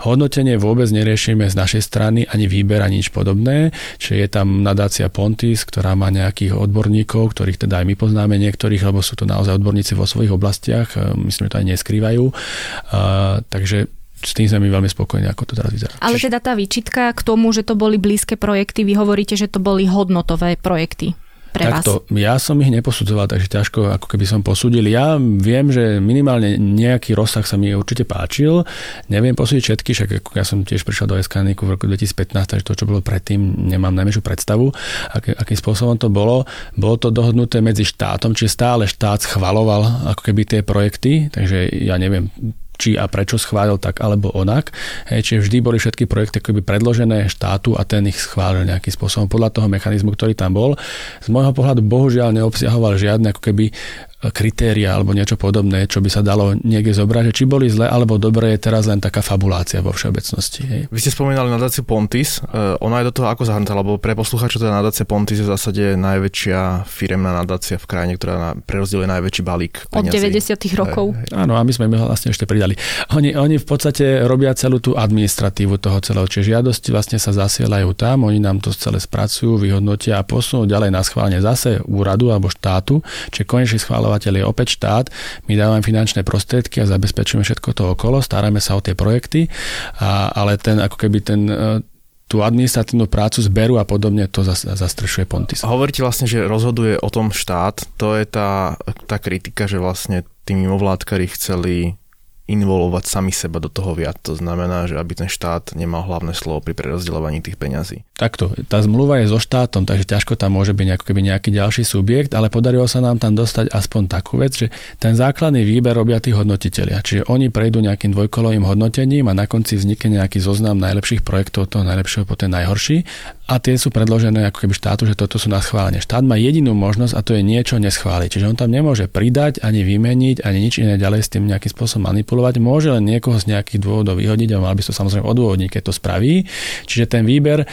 [0.00, 3.76] Hodnotenie vôbec neriešime z našej strany, ani výber, ani nič podobné.
[4.00, 8.80] Čiže je tam nadácia Pontis, ktorá má nejakých odborníkov, ktorých teda aj my poznáme niektorých,
[8.88, 10.96] lebo sú to naozaj odborníci vo svojich oblastiach.
[11.20, 12.24] Myslím, že to aj neskrývajú.
[12.32, 15.94] Uh, takže s tým sme my veľmi spokojní, ako to teraz vyzerá.
[16.00, 19.60] Ale teda tá výčitka k tomu, že to boli blízke projekty, vy hovoríte, že to
[19.60, 21.12] boli hodnotové projekty
[21.56, 22.20] pre Takto, vás?
[22.20, 24.84] ja som ich neposudzoval, takže ťažko ako keby som posúdil.
[24.92, 28.68] Ja viem, že minimálne nejaký rozsah sa mi určite páčil.
[29.08, 32.76] Neviem posúdiť všetky, však ja som tiež prišiel do SKNIku v roku 2015, takže to,
[32.76, 34.68] čo bolo predtým, nemám najmenšiu predstavu,
[35.16, 36.44] aký, akým spôsobom to bolo.
[36.76, 41.96] Bolo to dohodnuté medzi štátom, čiže stále štát schvaloval ako keby tie projekty, takže ja
[41.96, 42.28] neviem,
[42.76, 44.72] či a prečo schválil tak alebo onak.
[45.08, 49.26] Hej, čiže vždy boli všetky projekty akoby predložené štátu a ten ich schválil nejakým spôsobom
[49.26, 50.78] podľa toho mechanizmu, ktorý tam bol.
[51.24, 53.72] Z môjho pohľadu bohužiaľ neobsahoval žiadne ako keby
[54.16, 58.16] kritéria alebo niečo podobné, čo by sa dalo niekde zobrať, že či boli zle alebo
[58.16, 60.64] dobre, je teraz len taká fabulácia vo všeobecnosti.
[60.64, 60.82] Hej.
[60.88, 64.64] Vy ste spomínali nadáciu Pontis, uh, ona je do toho ako zahrnutá, lebo pre poslucháčov
[64.64, 69.42] teda nadácia Pontis je v zásade najväčšia firemná nadácia v krajine, ktorá na, prerozdieluje najväčší
[69.44, 70.16] balík peniazy.
[70.16, 71.06] Od 90 rokov.
[71.12, 71.36] Hej, hej.
[71.36, 72.72] Áno, a my sme mi vlastne ešte pridali.
[73.12, 77.92] Oni, oni v podstate robia celú tú administratívu toho celého, čiže žiadosti vlastne sa zasielajú
[77.92, 82.48] tam, oni nám to celé spracujú, vyhodnotia a posunú ďalej na schválenie zase úradu alebo
[82.48, 85.10] štátu, čiže konečný schvál schváľovateľ je opäť štát,
[85.50, 89.50] my dávame finančné prostriedky a zabezpečujeme všetko to okolo, staráme sa o tie projekty,
[89.98, 91.82] a, ale ten ako keby ten e,
[92.30, 95.66] tú administratívnu prácu zberu a podobne to zastrešuje Pontis.
[95.66, 98.78] Hovoríte vlastne, že rozhoduje o tom štát, to je tá,
[99.10, 101.98] tá kritika, že vlastne tí mimovládkari chceli
[102.46, 104.22] involovať sami seba do toho viac.
[104.22, 108.06] To znamená, že aby ten štát nemal hlavné slovo pri prerozdeľovaní tých peňazí.
[108.16, 112.32] Takto, tá zmluva je so štátom, takže ťažko tam môže byť keby nejaký ďalší subjekt,
[112.32, 114.66] ale podarilo sa nám tam dostať aspoň takú vec, že
[115.02, 117.02] ten základný výber robia tí hodnotitelia.
[117.02, 121.84] Čiže oni prejdú nejakým dvojkolovým hodnotením a na konci vznikne nejaký zoznam najlepších projektov, toho
[121.84, 123.04] najlepšieho po ten najhorší
[123.46, 126.02] a tie sú predložené ako keby štátu, že toto sú na schválenie.
[126.02, 128.28] Štát má jedinú možnosť a to je niečo neschváliť.
[128.32, 132.10] Čiže on tam nemôže pridať, ani vymeniť, ani nič iné ďalej s tým nejakým spôsobom
[132.10, 132.35] manipulovať.
[132.60, 135.92] Môže len niekoho z nejakých dôvodov vyhodiť a mal by to samozrejme odôvodniť, keď to
[135.94, 136.44] spraví.
[136.84, 137.66] Čiže ten výber e,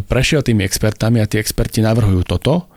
[0.00, 2.70] prešiel tými expertami a tí experti navrhujú toto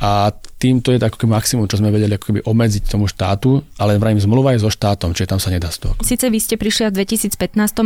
[0.00, 4.20] a týmto je ako maximum, čo sme vedeli ako keby obmedziť tomu štátu, ale vrajím,
[4.20, 5.96] zmluva je so štátom, čiže tam sa nedá toho.
[6.04, 7.36] Sice vy ste prišli v 2015,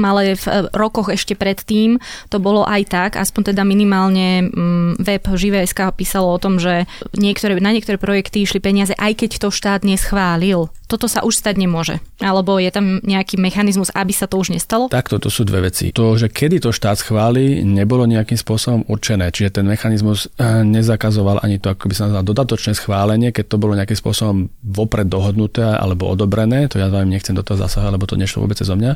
[0.03, 5.23] ale v eh, rokoch ešte predtým to bolo aj tak, aspoň teda minimálne mm, web
[5.23, 9.87] Živé.sk písalo o tom, že niektoré, na niektoré projekty išli peniaze, aj keď to štát
[9.87, 10.71] neschválil.
[10.85, 11.97] Toto sa už stať nemôže.
[12.21, 14.93] Alebo je tam nejaký mechanizmus, aby sa to už nestalo?
[14.93, 15.91] Takto, to sú dve veci.
[15.97, 19.33] To, že kedy to štát schváli, nebolo nejakým spôsobom určené.
[19.33, 23.61] Čiže ten mechanizmus eh, nezakazoval ani to, ako by sa nazval, dodatočné schválenie, keď to
[23.61, 26.69] bolo nejakým spôsobom vopred dohodnuté alebo odobrené.
[26.73, 28.93] To ja vám nechcem do toho zasahovať, lebo to nešlo vôbec zo mňa.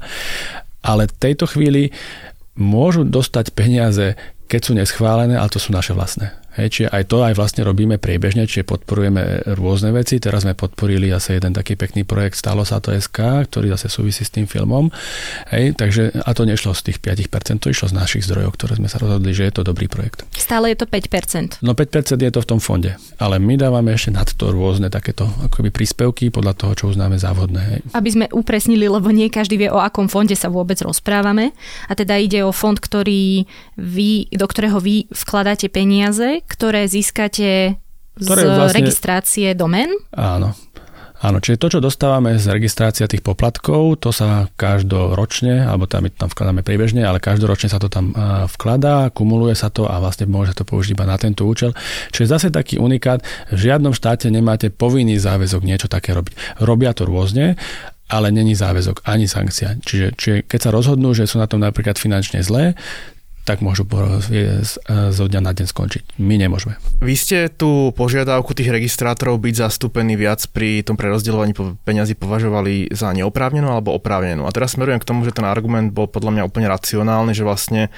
[0.85, 1.90] Ale v tejto chvíli
[2.59, 4.18] môžu dostať peniaze,
[4.49, 6.35] keď sú neschválené, ale to sú naše vlastné.
[6.59, 10.18] Hej, čiže aj to aj vlastne robíme priebežne, čiže podporujeme rôzne veci.
[10.18, 14.27] Teraz sme podporili asi jeden taký pekný projekt Stalo sa to SK, ktorý zase súvisí
[14.27, 14.90] s tým filmom.
[15.55, 18.90] Hej, takže a to nešlo z tých 5%, to išlo z našich zdrojov, ktoré sme
[18.90, 20.27] sa rozhodli, že je to dobrý projekt.
[20.35, 21.62] Stále je to 5%.
[21.62, 25.31] No 5% je to v tom fonde, ale my dávame ešte nad to rôzne takéto
[25.47, 27.61] akoby príspevky podľa toho, čo uznáme závodné.
[27.62, 27.81] Hej.
[27.94, 31.55] Aby sme upresnili, lebo nie každý vie, o akom fonde sa vôbec rozprávame.
[31.87, 33.47] A teda ide o fond, ktorý
[33.79, 37.79] vy, do ktorého vy vkladáte peniaze, ktoré získate
[38.19, 38.77] ktoré z vlastne...
[38.83, 39.95] registrácie domén?
[40.11, 40.57] Áno.
[41.19, 46.15] Áno, čiže to, čo dostávame z registrácia tých poplatkov, to sa každoročne, alebo tam my
[46.15, 48.15] tam vkladáme priebežne, ale každoročne sa to tam
[48.55, 51.75] vkladá, kumuluje sa to a vlastne môže to použiť iba na tento účel.
[52.15, 56.63] Čiže zase taký unikát, v žiadnom štáte nemáte povinný záväzok niečo také robiť.
[56.63, 57.59] Robia to rôzne,
[58.07, 59.75] ale není záväzok ani sankcia.
[59.83, 62.79] Čiže, čiže keď sa rozhodnú, že sú na tom napríklad finančne zlé,
[63.49, 63.89] tak môžu
[65.09, 66.21] zo dňa na deň skončiť.
[66.21, 66.77] My nemôžeme.
[67.01, 73.09] Vy ste tú požiadavku tých registrátorov byť zastúpený viac pri tom prerozdeľovaní peňazí považovali za
[73.17, 74.45] neoprávnenú alebo oprávnenú.
[74.45, 77.89] A teraz smerujem k tomu, že ten argument bol podľa mňa úplne racionálny, že vlastne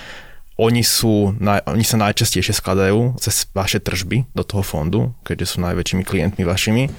[0.61, 6.05] oni, sú, oni sa najčastejšie skladajú cez vaše tržby do toho fondu, keďže sú najväčšími
[6.05, 6.91] klientmi vašimi e,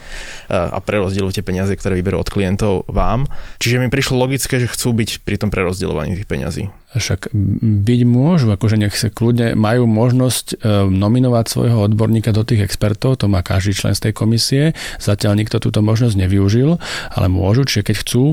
[0.50, 3.30] a prerozdeľujete peniaze, ktoré vyberú od klientov vám.
[3.62, 6.74] Čiže mi prišlo logické, že chcú byť pri tom prerozdeľovaní tých peňazí.
[6.92, 7.32] Však
[7.88, 13.24] byť môžu, akože nech sa kľudne majú možnosť e, nominovať svojho odborníka do tých expertov,
[13.24, 14.64] to má každý člen z tej komisie.
[15.00, 16.76] Zatiaľ nikto túto možnosť nevyužil,
[17.16, 18.24] ale môžu, čiže keď chcú,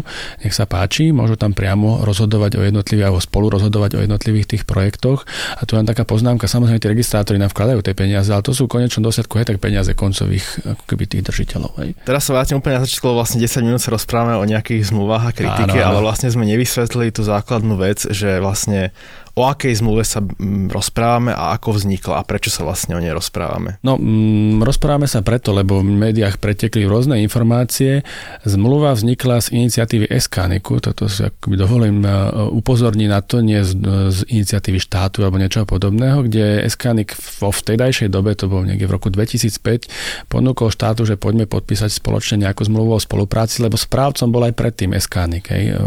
[0.43, 4.63] nech sa páči, môžu tam priamo rozhodovať o jednotlivých, alebo spolu rozhodovať o jednotlivých tých
[4.67, 5.23] projektoch.
[5.55, 8.67] A tu len taká poznámka, samozrejme tí registrátori nám vkladajú tie peniaze, ale to sú
[8.67, 11.73] v konečnom dôsledku aj tak peniaze koncových ako keby tých držiteľov.
[11.79, 11.91] Hej.
[12.03, 15.33] Teraz sa vrátim úplne na začiatku, vlastne 10 minút sa rozprávame o nejakých zmluvách a
[15.33, 15.91] kritike, áno, áno.
[15.95, 18.97] ale vlastne sme nevysvetlili tú základnú vec, že vlastne
[19.39, 23.15] o akej zmluve sa mm, rozprávame a ako vznikla a prečo sa vlastne o nej
[23.15, 23.79] rozprávame?
[23.87, 28.03] No, mm, rozprávame sa preto, lebo v médiách pretekli rôzne informácie.
[28.43, 32.11] Zmluva vznikla z iniciatívy Eskaniku, toto si akoby dovolím e,
[32.55, 33.75] upozorniť na to, nie z,
[34.15, 38.95] z iniciatívy štátu alebo niečoho podobného, kde Eskanik vo vtedajšej dobe, to bolo niekde v
[38.95, 44.47] roku 2005, ponúkol štátu, že poďme podpísať spoločne nejakú zmluvu o spolupráci, lebo správcom bol
[44.47, 45.51] aj predtým Eskanik.
[45.51, 45.79] Hej.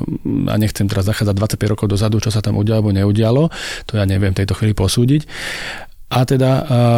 [0.48, 3.41] A nechcem teraz zachádzať 25 rokov dozadu, čo sa tam udialo alebo neudialo,
[3.88, 5.24] to ja neviem v tejto chvíli posúdiť.
[6.12, 6.52] a teda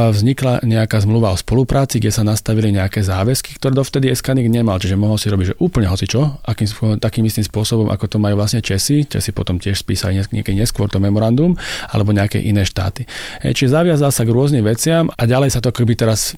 [0.10, 4.98] vznikla nejaká zmluva o spolupráci, kde sa nastavili nejaké záväzky, ktoré dovtedy Eskanik nemal, čiže
[4.98, 9.06] mohol si robiť že úplne hocičo, akým, takým istým spôsobom, ako to majú vlastne Česi.
[9.06, 11.54] Česi potom tiež spísali niekedy neskôr to memorandum,
[11.94, 13.06] alebo nejaké iné štáty.
[13.46, 16.34] Čiže zaviazal sa k rôznym veciam a ďalej sa to akoby teraz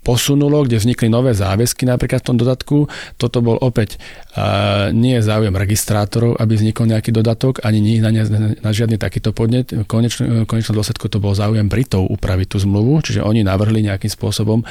[0.00, 2.76] posunulo, kde vznikli nové záväzky napríklad v tom dodatku.
[3.20, 8.08] Toto bol opäť uh, nie je záujem registrátorov, aby vznikol nejaký dodatok, ani nie na,
[8.08, 8.24] ne,
[8.56, 9.70] na žiadny takýto podnet.
[9.84, 14.64] Konečn, konečnom dôsledku to bol záujem Britov upraviť tú zmluvu, čiže oni navrhli nejakým spôsobom,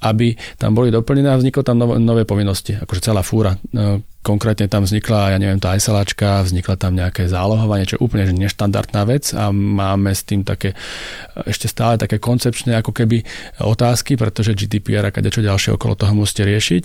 [0.00, 3.60] aby tam boli doplnené a vzniklo tam nové, nové povinnosti, akože celá fúra.
[3.76, 8.26] Uh, konkrétne tam vznikla, ja neviem, tá SLAčka, vznikla tam nejaké zálohovanie, čo je úplne
[8.34, 10.74] neštandardná vec a máme s tým také
[11.46, 13.22] ešte stále také koncepčné ako keby
[13.62, 16.84] otázky, pretože GDPR a kadečo ďalšie okolo toho musíte riešiť.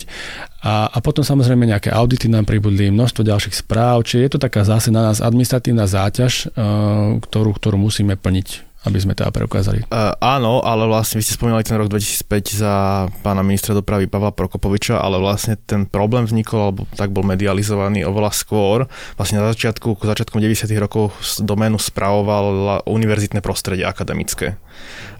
[0.62, 4.62] A, a potom samozrejme nejaké audity nám pribudli, množstvo ďalších správ, čiže je to taká
[4.62, 9.86] zase na nás administratívna záťaž, uh, ktorú, ktorú musíme plniť aby sme teda preukázali.
[9.86, 12.74] Uh, áno, ale vlastne vy ste spomínali ten rok 2005 za
[13.22, 18.34] pána ministra dopravy Pavla Prokopoviča, ale vlastne ten problém vznikol, alebo tak bol medializovaný oveľa
[18.34, 18.90] skôr.
[19.14, 20.66] Vlastne na začiatku, začiatkom 90.
[20.82, 24.58] rokov doménu spravoval univerzitné prostredie akademické.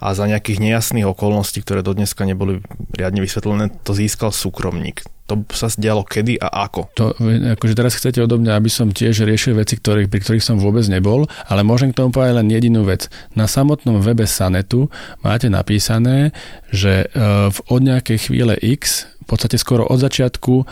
[0.03, 2.59] A za nejakých nejasných okolností, ktoré do dneska neboli
[2.91, 6.91] riadne vysvetlené, to získal súkromník to sa dialo kedy a ako?
[6.99, 7.15] To,
[7.55, 10.83] akože teraz chcete odo mňa, aby som tiež riešil veci, ktorých, pri ktorých som vôbec
[10.91, 13.07] nebol, ale môžem k tomu povedať len jedinú vec.
[13.31, 14.91] Na samotnom webe Sanetu
[15.23, 16.35] máte napísané,
[16.75, 17.15] že e,
[17.47, 20.65] v od nejakej chvíle X v podstate skoro od začiatku uh,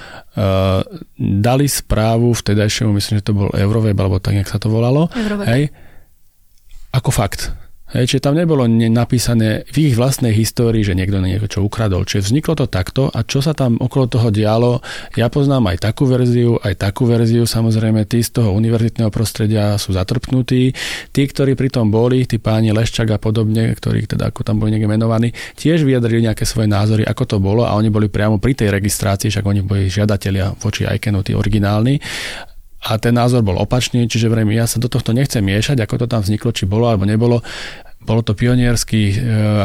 [1.16, 5.08] dali správu vtedajšiemu, myslím, že to bol Euroveb, alebo tak, jak sa to volalo,
[5.48, 5.72] hej,
[6.92, 7.56] ako fakt.
[7.92, 12.08] Hej, čiže tam nebolo napísané v ich vlastnej histórii, že niekto niečo ukradol.
[12.08, 14.80] Čiže vzniklo to takto a čo sa tam okolo toho dialo,
[15.20, 19.92] ja poznám aj takú verziu, aj takú verziu, samozrejme tí z toho univerzitného prostredia sú
[19.92, 20.72] zatrpnutí.
[21.12, 24.72] Tí, ktorí pri tom boli, tí páni Leščak a podobne, ktorí teda ako tam boli
[24.72, 28.56] niekde menovaní, tiež vyjadrili nejaké svoje názory, ako to bolo a oni boli priamo pri
[28.56, 32.00] tej registrácii, však oni boli žiadatelia voči ICANNu, tí originálni
[32.82, 36.06] a ten názor bol opačný, čiže vrejme, ja sa do tohto nechcem miešať, ako to
[36.10, 37.46] tam vzniklo, či bolo alebo nebolo.
[38.02, 39.16] Bolo to pionierský e,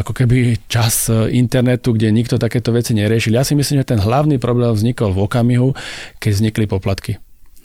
[0.05, 3.33] ako keby čas e, internetu, kde nikto takéto veci neriešil.
[3.33, 5.73] Ja si myslím, že ten hlavný problém vznikol v okamihu,
[6.21, 7.17] keď vznikli poplatky.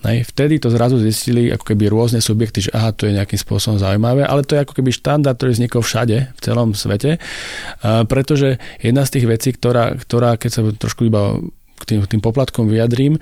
[0.02, 3.78] Nej, vtedy to zrazu zistili ako keby rôzne subjekty, že aha, to je nejakým spôsobom
[3.78, 7.22] zaujímavé, ale to je ako keby štandard, ktorý vznikol všade, v celom svete,
[7.86, 11.38] a pretože jedna z tých vecí, ktorá, ktorá keď sa trošku iba
[11.78, 13.22] k tým, tým poplatkom vyjadrím,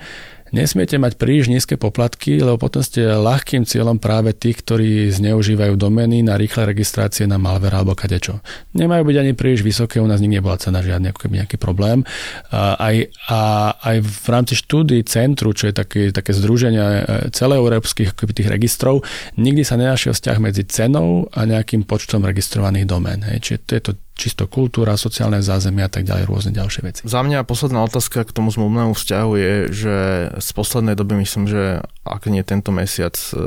[0.50, 6.26] Nesmiete mať príliš nízke poplatky, lebo potom ste ľahkým cieľom práve tých, ktorí zneužívajú domény
[6.26, 8.42] na rýchle registrácie na malware alebo kadečo.
[8.74, 12.02] Nemajú byť ani príliš vysoké, u nás nikdy nebola cena žiadny ako keby nejaký problém.
[12.50, 12.96] A aj,
[13.30, 13.40] a
[13.78, 19.06] aj v rámci štúdy Centru, čo je také, také združenie celoeurópskych ako tých registrov,
[19.38, 23.22] nikdy sa nenašiel vzťah medzi cenou a nejakým počtom registrovaných domén.
[23.22, 23.38] Hej.
[23.42, 27.00] Čiže to je to čisto kultúra, sociálne zázemie a tak ďalej, rôzne ďalšie veci.
[27.08, 29.96] Za mňa posledná otázka k tomu zmluvnému vzťahu je, že
[30.36, 33.38] z poslednej doby myslím, že ak nie tento mesiac, e,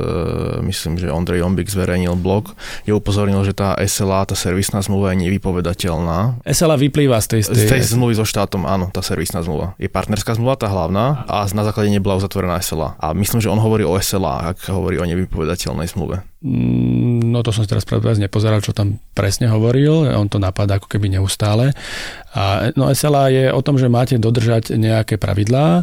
[0.66, 5.28] myslím, že Ondrej Ombik zverejnil blog, je upozornil, že tá SLA, tá servisná zmluva je
[5.28, 6.42] nevypovedateľná.
[6.42, 7.66] SLA vyplýva z tej, z tej...
[7.68, 9.78] Z tej zmluvy so štátom, áno, tá servisná zmluva.
[9.78, 12.98] Je partnerská zmluva, tá hlavná, a na základe nebola uzatvorená SLA.
[12.98, 16.24] A myslím, že on hovorí o SLA, ak hovorí o nevypovedateľnej zmluve.
[16.44, 20.06] Mm, no to som si teraz pravdepodobne nepozeral, čo tam presne hovoril.
[20.14, 21.74] On to napadá ako keby neustále.
[22.30, 25.82] A, no SLA je o tom, že máte dodržať nejaké pravidlá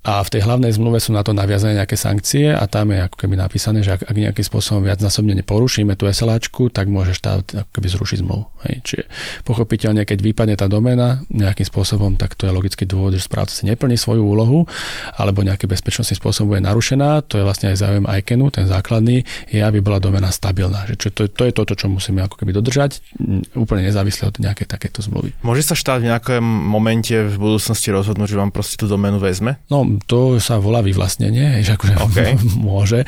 [0.00, 3.20] a v tej hlavnej zmluve sú na to naviazané nejaké sankcie a tam je ako
[3.20, 7.70] keby napísané, že ak, ak nejakým spôsobom viacnásobne neporušíme tú SLAčku, tak môže štát ako
[7.76, 8.44] keby zrušiť zmluvu.
[8.64, 8.74] Hej.
[8.80, 9.04] Čiže
[9.44, 13.68] pochopiteľne, keď vypadne tá domena nejakým spôsobom, tak to je logický dôvod, že správca si
[13.68, 14.64] neplní svoju úlohu
[15.20, 17.20] alebo nejaký bezpečnostný spôsob je narušená.
[17.28, 20.88] To je vlastne aj záujem ICANNu, ten základný, je, aby bola domena stabilná.
[20.88, 23.04] Že čo, to, to je toto, čo musíme ako keby dodržať,
[23.52, 25.36] úplne nezávisle od nejakej takéto zmluvy.
[25.44, 29.60] Môže sa štát v nejakom momente v budúcnosti rozhodnúť, že vám proste tú domenu vezme?
[29.68, 32.32] No, to sa volá vyvlastnenie, že akože okay.
[32.70, 33.02] môže,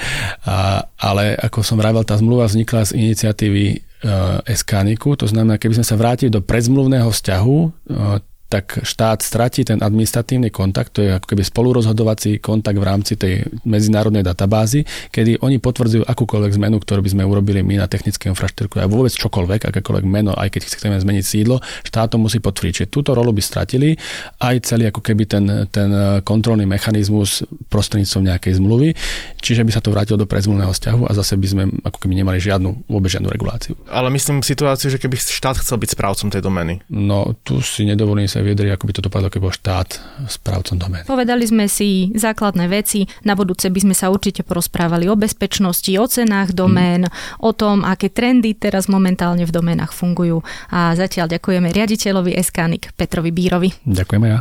[0.48, 5.78] a, ale ako som vravel, tá zmluva vznikla z iniciatívy uh, Eskaniku, to znamená, keby
[5.78, 8.18] sme sa vrátili do predzmluvného vzťahu, uh,
[8.52, 13.48] tak štát stratí ten administratívny kontakt, to je ako keby spolurozhodovací kontakt v rámci tej
[13.64, 18.84] medzinárodnej databázy, kedy oni potvrdzujú akúkoľvek zmenu, ktorú by sme urobili my na technické infraštruktúre
[18.84, 22.72] a vôbec čokoľvek, akékoľvek meno, aj keď chceme zmeniť sídlo, štát to musí potvrdiť.
[22.84, 23.96] Čiže túto rolu by stratili
[24.44, 28.92] aj celý ako keby ten, ten kontrolný mechanizmus prostredníctvom nejakej zmluvy,
[29.40, 32.36] čiže by sa to vrátilo do predzmluvného vzťahu a zase by sme ako keby nemali
[32.36, 33.80] žiadnu, vôbec žiadnu reguláciu.
[33.88, 36.84] Ale myslím situáciu, že keby štát chcel byť správcom tej domeny.
[36.92, 39.88] No tu si nedovolím sa vyjadriť, ako by to dopadlo, keď bol štát
[40.28, 41.04] správcom domény.
[41.06, 46.06] Povedali sme si základné veci, na budúce by sme sa určite porozprávali o bezpečnosti, o
[46.06, 47.44] cenách domén, hmm.
[47.44, 50.42] o tom, aké trendy teraz momentálne v doménach fungujú.
[50.70, 53.70] A zatiaľ ďakujeme riaditeľovi Eskanik Petrovi Bírovi.
[53.86, 54.40] Ďakujeme ja.